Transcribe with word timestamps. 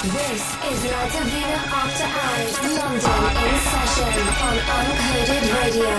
This 0.00 0.40
is 0.40 0.80
La 0.88 1.04
Divina 1.12 1.60
After 1.76 2.08
Hours, 2.08 2.56
London 2.72 3.36
in 3.36 3.56
session 3.68 4.08
on 4.40 4.56
Uncoded 4.56 5.44
Radio. 5.60 5.92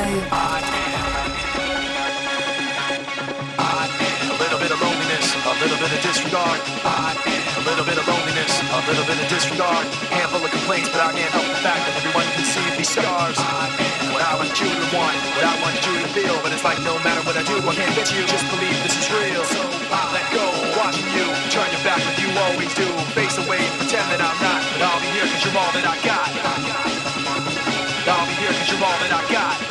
A 3.62 4.38
little 4.42 4.58
bit 4.58 4.72
of 4.72 4.82
loneliness, 4.82 5.38
a 5.46 5.54
little 5.62 5.78
bit 5.78 5.94
of 5.94 6.02
disregard. 6.02 6.60
A 6.82 7.62
little 7.62 7.86
bit 7.86 8.00
of 8.00 8.08
loneliness, 8.08 8.50
a 8.74 8.82
little 8.90 9.06
bit 9.06 9.22
of 9.22 9.30
disregard. 9.30 9.86
Handful 10.10 10.44
of 10.44 10.50
complaints, 10.50 10.90
but 10.90 11.02
I 11.02 11.12
can't 11.14 11.30
help 11.30 11.46
the 11.46 11.62
fact 11.62 11.86
that 11.86 11.94
everyone 12.02 12.26
can 12.34 12.44
see 12.44 12.66
these 12.76 12.90
scars. 12.90 13.91
I 14.32 14.36
want 14.40 14.48
you 14.64 14.72
to 14.72 14.88
want, 14.96 15.12
what 15.36 15.44
I 15.44 15.60
want 15.60 15.76
you 15.84 15.92
to 16.00 16.08
feel, 16.16 16.40
but 16.40 16.56
it's 16.56 16.64
like 16.64 16.80
no 16.88 16.96
matter 17.04 17.20
what 17.28 17.36
I 17.36 17.44
do, 17.44 17.60
I 17.68 17.76
can't 17.76 17.92
get 18.00 18.16
you. 18.16 18.24
Just 18.32 18.48
believe 18.48 18.72
this 18.80 18.96
is 18.96 19.12
real. 19.12 19.44
So 19.44 19.60
I 19.92 20.08
let 20.16 20.24
go, 20.32 20.48
watching 20.80 21.04
you 21.12 21.28
turn 21.52 21.68
your 21.68 21.84
back 21.84 22.00
like 22.00 22.16
you 22.16 22.32
always 22.40 22.72
do. 22.74 22.88
Face 23.12 23.36
away, 23.44 23.60
pretend 23.76 24.08
that 24.08 24.24
I'm 24.24 24.40
not, 24.40 24.64
but 24.72 24.88
I'll 24.88 25.04
be 25.04 25.12
here 25.12 25.28
'cause 25.28 25.44
you're 25.44 25.60
all 25.60 25.72
that 25.76 25.84
I 25.84 26.00
got. 26.08 26.32
I'll 28.08 28.26
be 28.26 28.34
here 28.40 28.56
'cause 28.56 28.72
you're 28.72 28.80
all 28.88 28.98
that 29.04 29.12
I 29.12 29.22
got. 29.28 29.71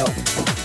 yo. 0.00 0.59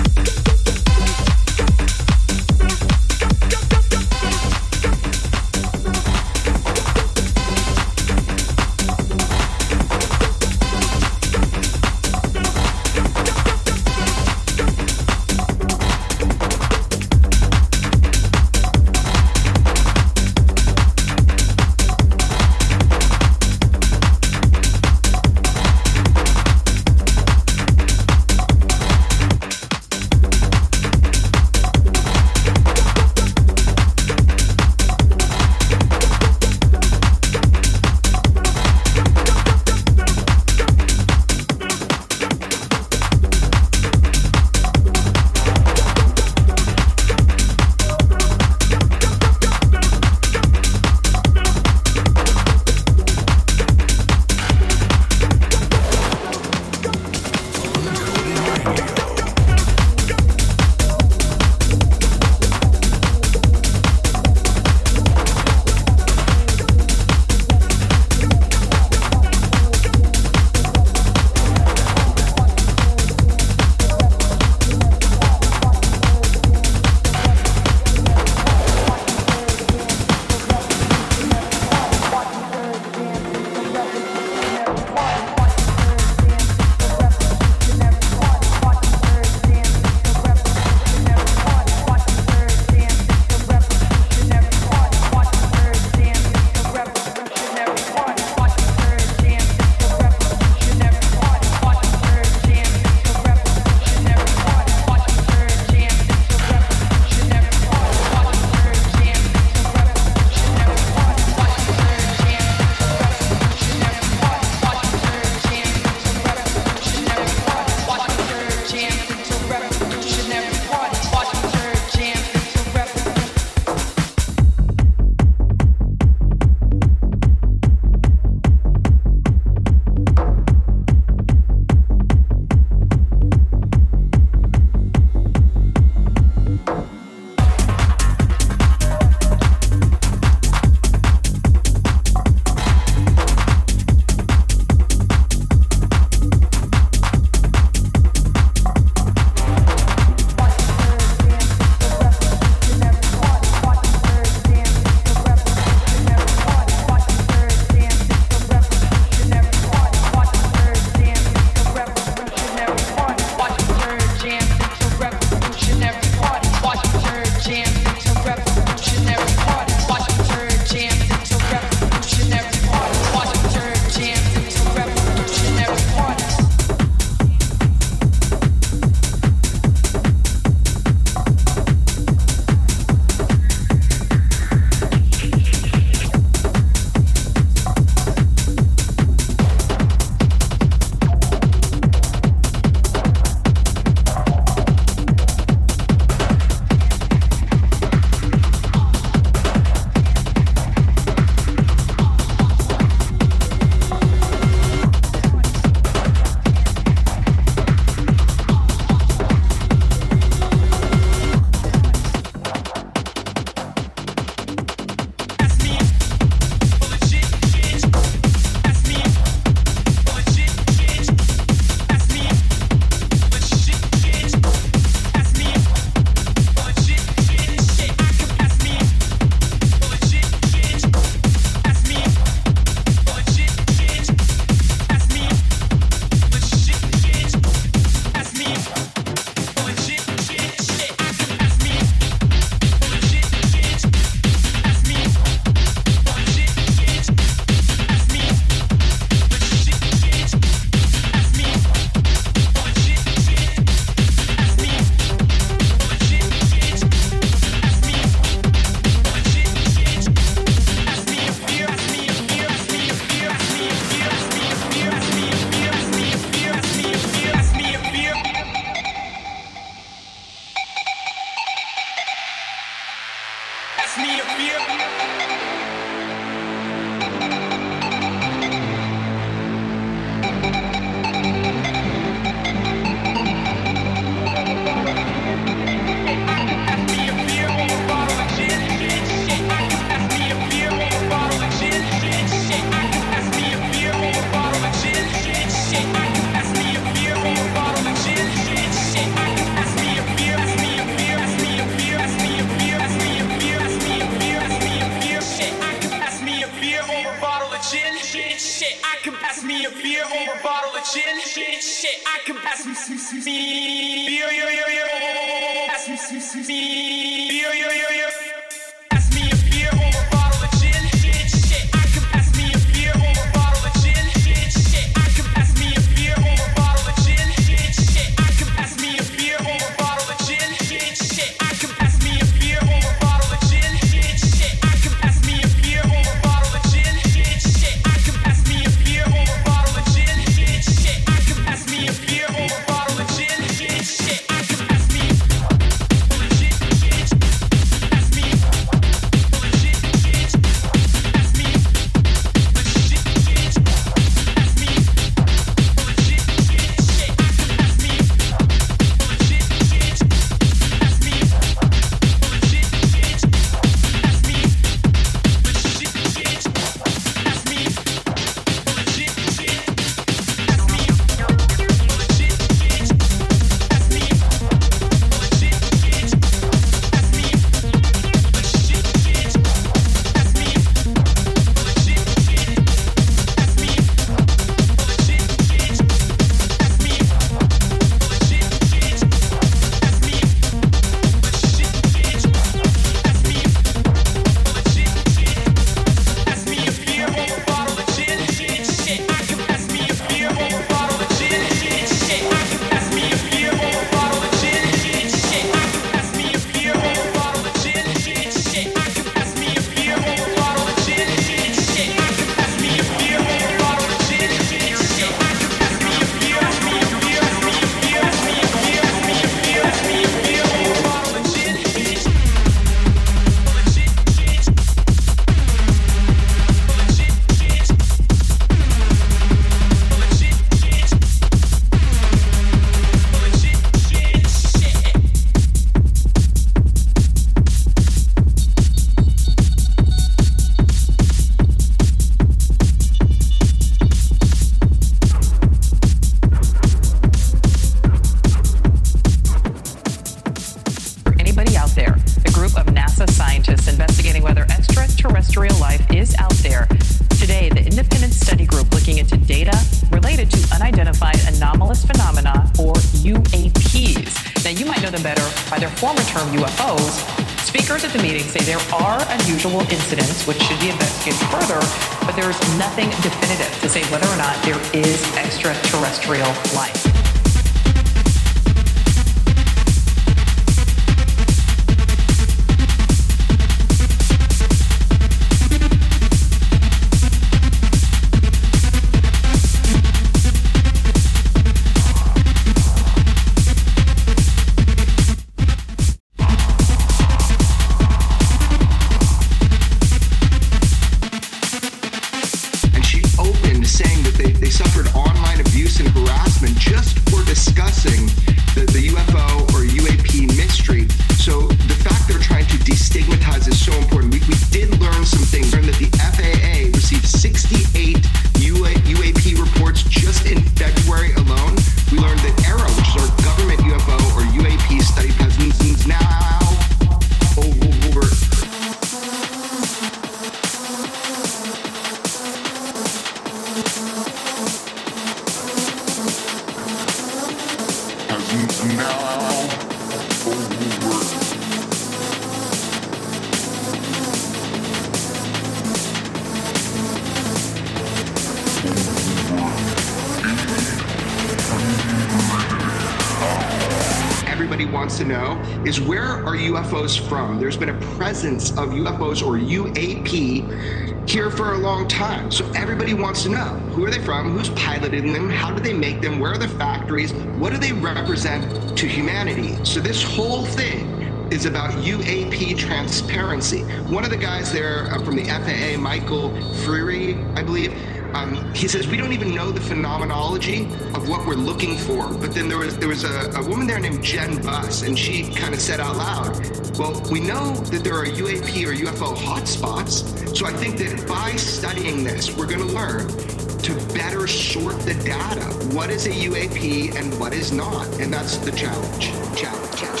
Presence 557.74 558.50
of 558.52 558.70
UFOs 558.70 559.26
or 559.26 559.36
UAP 559.36 561.08
here 561.08 561.30
for 561.30 561.54
a 561.54 561.58
long 561.58 561.88
time. 561.88 562.30
So 562.30 562.48
everybody 562.52 562.94
wants 562.94 563.24
to 563.24 563.30
know 563.30 563.58
who 563.74 563.84
are 563.84 563.90
they 563.90 563.98
from, 563.98 564.30
who's 564.36 564.50
piloting 564.50 565.12
them, 565.12 565.28
how 565.28 565.52
do 565.52 565.60
they 565.60 565.72
make 565.72 566.00
them, 566.00 566.20
where 566.20 566.32
are 566.32 566.38
the 566.38 566.48
factories, 566.48 567.12
what 567.12 567.52
do 567.52 567.58
they 567.58 567.72
represent 567.72 568.78
to 568.78 568.86
humanity. 568.86 569.62
So 569.64 569.80
this 569.80 570.02
whole 570.02 570.44
thing 570.46 570.88
is 571.32 571.46
about 571.46 571.70
UAP 571.84 572.56
transparency. 572.58 573.62
One 573.92 574.04
of 574.04 574.10
the 574.10 574.16
guys 574.16 574.52
there 574.52 574.86
uh, 574.92 575.02
from 575.04 575.16
the 575.16 575.24
FAA, 575.24 575.80
Michael 575.80 576.30
Freary, 576.64 577.16
I 577.36 577.42
believe, 577.42 577.72
um, 578.14 578.52
he 578.54 578.66
says 578.66 578.88
we 578.88 578.96
don't 578.96 579.12
even 579.12 579.34
know 579.34 579.50
the 579.52 579.60
phenomenology 579.60 580.64
of 580.94 581.08
what 581.08 581.26
we're 581.26 581.34
looking 581.34 581.76
for. 581.76 582.08
But 582.08 582.34
then 582.34 582.48
there 582.48 582.58
was 582.58 582.76
there 582.76 582.88
was 582.88 583.04
a, 583.04 583.30
a 583.36 583.48
woman 583.48 583.66
there 583.66 583.78
named 583.78 584.02
Jen 584.02 584.42
Buss, 584.42 584.82
and 584.82 584.98
she 584.98 585.32
kind 585.32 585.54
of 585.54 585.60
said 585.60 585.78
out 585.78 585.96
loud, 585.96 586.59
"Well, 586.80 586.98
we 587.10 587.20
know 587.20 587.52
that 587.72 587.84
there 587.84 587.94
are 587.94 588.06
UAP 588.06 588.64
or 588.64 588.72
UFO 588.72 589.14
hotspots. 589.14 590.34
So 590.34 590.46
I 590.46 590.52
think 590.54 590.78
that 590.78 591.06
by 591.06 591.36
studying 591.36 592.02
this, 592.02 592.34
we're 592.34 592.46
going 592.46 592.66
to 592.66 592.72
learn 592.74 593.06
to 593.06 593.74
better 593.92 594.26
sort 594.26 594.80
the 594.80 594.94
data. 594.94 595.44
What 595.76 595.90
is 595.90 596.06
a 596.06 596.10
UAP 596.10 596.96
and 596.96 597.12
what 597.20 597.34
is 597.34 597.52
not? 597.52 597.86
And 598.00 598.10
that's 598.10 598.38
the 598.38 598.52
challenge. 598.52 599.10
Challenge. 599.36 599.76
challenge. 599.76 600.00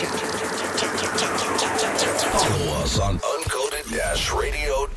Follow 2.32 2.72
us 2.80 2.98
on 2.98 3.18
uncoded-radio.com. 3.18 4.89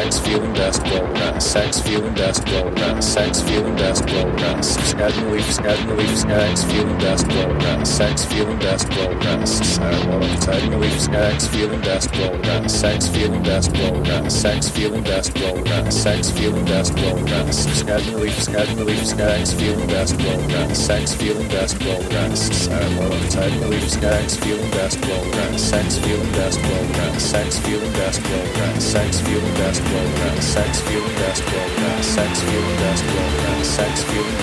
sex, 0.00 0.18
feeling 0.18 0.52
best, 0.54 0.82
roll 0.88 1.06
with 1.06 1.22
us. 1.22 1.52
Sex, 1.52 1.80
feeling 1.80 2.14
best, 2.14 2.48
roll 2.48 2.64
with 2.64 2.82
us. 2.82 3.12
Sex, 3.12 3.40
feeling 3.42 3.76
best, 3.76 4.10
roll 4.10 4.24
with 4.30 4.42
us. 4.42 4.90
Scattering 4.90 5.30
leaves, 5.30 5.54
scattering 5.56 5.96
leaves, 5.96 6.20
sex, 6.22 6.64
feeling 6.64 6.98
best, 6.98 7.26
roll 7.32 7.48
with 7.48 7.64
us. 7.64 7.90
Sex, 7.90 8.24
feeling 8.24 8.58
best, 8.58 8.88
roll 8.96 9.08
with 9.08 9.26
us. 9.26 9.76
Sidewall 9.76 10.22
of 10.22 10.32
exciting 10.32 10.80
leaves, 10.80 11.04
sex, 11.04 11.46
feeling 11.48 11.80
best, 11.80 12.16
roll 12.16 12.30
with 12.30 12.46
us. 12.46 12.80
Sex, 12.80 13.08
feeling 13.08 13.42
best, 13.42 13.76
roll 13.76 13.92
with 13.92 14.08
us. 14.08 14.40
Sex, 14.40 14.68
feeling 14.70 15.04
best, 15.04 15.38
roll 15.38 15.54
with 15.54 15.70
us. 15.70 16.02
Sex, 16.02 16.30
feeling 16.30 16.64
best, 16.64 16.98
roll 16.98 17.14
with 17.16 17.32
us. 17.32 17.80
Scattering 17.80 18.20
leaves, 18.20 18.42
scattering 18.44 18.86
leaves, 18.86 19.10
sex, 19.10 19.52
feeling 19.52 19.86
best, 19.86 20.22
roll 20.22 20.36
with 20.36 20.54
us. 20.54 20.78
Sex, 20.78 21.14
feeling 21.14 21.48
best, 21.48 21.84
roll 21.84 21.98
with 21.98 22.14
us. 22.14 22.40
Sidewall 22.56 23.12
of 23.12 23.24
exciting 23.24 23.68
leaves, 23.68 23.92
sex, 23.92 24.36
feeling 24.36 24.70
best, 24.70 25.04
roll 25.04 25.20
with 25.20 25.54
us. 25.54 25.62
Sex, 25.62 25.98
feeling 25.98 26.32
best, 26.32 26.58
roll 26.62 26.86
with 26.88 26.98
us. 27.00 27.22
Sex, 27.22 27.58
feeling 27.58 27.92
best, 27.92 28.22
roll 28.28 28.42
with 28.42 28.60
us. 28.60 28.84
Sex, 28.84 29.20
feeling 29.20 29.54
best, 29.54 29.89
rest 29.92 30.42
sex 30.42 30.80
feeling 30.82 31.16
sex 31.16 31.40
feeling 31.40 32.02
sex 32.02 32.42
feeling 32.42 33.64
sex 33.64 34.04
feeling 34.04 34.40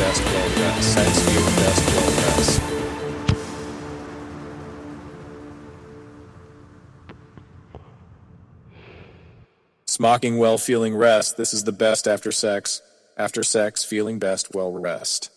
Smocking 9.86 10.38
well 10.38 10.58
feeling 10.58 10.96
rest. 10.96 11.38
This 11.38 11.54
is 11.54 11.64
the 11.64 11.72
best 11.72 12.08
after 12.08 12.32
sex. 12.32 12.82
After 13.18 13.42
sex, 13.42 13.84
feeling 13.84 14.20
best, 14.20 14.54
well 14.54 14.72
rest. 14.72 15.32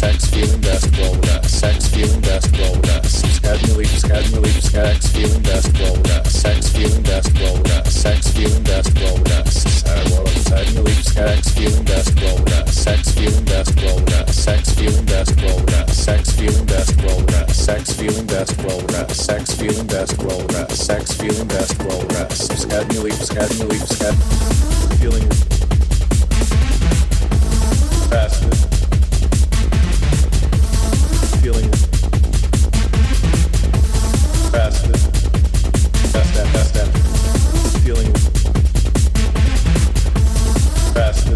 sex 0.00 0.30
feeling 0.30 0.60
best 0.62 0.96
roll 0.96 1.12
roller 1.12 1.42
sex 1.42 1.88
feeling 1.88 2.22
best 2.22 2.48
roll 2.56 2.72
roller 2.72 3.04
skednily 3.04 3.84
skednily 4.00 4.48
sex 4.64 5.08
feeling 5.12 5.42
best 5.42 5.68
roll 5.78 5.94
roller 5.94 6.24
sex 6.24 6.72
feeling 6.72 7.02
best 7.02 7.28
roll 7.38 7.56
roller 7.56 7.84
sex 7.84 8.30
feeling 8.32 8.62
best 8.64 8.88
roll 8.96 9.18
roller 9.20 9.44
skednily 9.44 10.96
sex 11.04 11.50
feeling 11.52 11.84
best 11.84 12.18
roll 12.18 12.38
roller 12.38 12.66
sex 12.72 13.12
feeling 13.12 13.44
best 13.44 13.76
roll 13.82 13.98
roller 14.00 14.26
sex 14.32 14.72
feeling 14.72 15.04
best 15.04 15.36
roll 15.42 15.60
roller 15.68 15.92
sex 15.92 16.32
feeling 16.32 16.64
best 16.64 16.96
roll 17.02 17.20
roller 17.20 17.52
sex 17.52 17.92
feeling 17.92 18.26
best 18.26 18.56
roll 18.62 18.80
roller 18.80 19.08
sex 19.12 19.52
feeling 19.52 19.86
best 19.86 20.16
roll 20.22 20.40
roller 20.40 20.68
sex 20.70 21.12
feeling 21.12 21.48
best 21.48 21.76
roller 21.82 22.24
skednily 22.32 23.12
skednily 23.20 23.78
skednily 23.84 24.96
feeling 24.96 25.28
Faster. 28.08 28.79
Fast. 40.94 41.29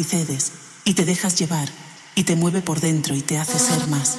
y 0.00 0.04
cedes, 0.04 0.52
y 0.84 0.94
te 0.94 1.04
dejas 1.04 1.38
llevar, 1.38 1.68
y 2.14 2.24
te 2.24 2.36
mueve 2.36 2.62
por 2.62 2.80
dentro 2.80 3.14
y 3.14 3.22
te 3.22 3.38
hace 3.38 3.58
ser 3.58 3.86
más, 3.88 4.16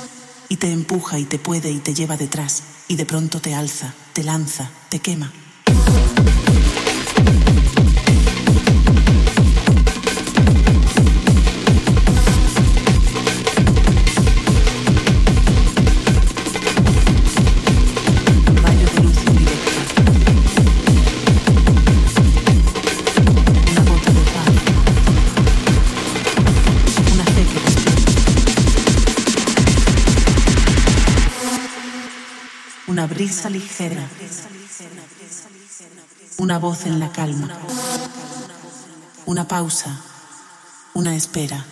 y 0.49 0.57
te 0.57 0.71
empuja 0.71 1.19
y 1.19 1.25
te 1.25 1.39
puede 1.39 1.71
y 1.71 1.79
te 1.79 1.93
lleva 1.93 2.17
detrás, 2.17 2.63
y 2.87 2.95
de 2.95 3.05
pronto 3.05 3.39
te 3.41 3.53
alza, 3.53 3.93
te 4.13 4.23
lanza, 4.23 4.71
te 4.89 4.99
quema. 4.99 5.31
Una 36.37 36.57
voz 36.57 36.85
en 36.87 36.99
la 36.99 37.11
calma. 37.11 37.47
Una 39.27 39.47
pausa. 39.47 40.01
Una 40.95 41.15
espera. 41.15 41.63